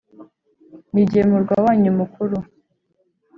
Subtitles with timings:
[0.93, 2.37] ni jye murwa wanyu mukuru,